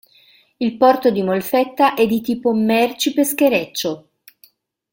[0.57, 4.07] Il porto di Molfetta è di tipo merci-peschereccio.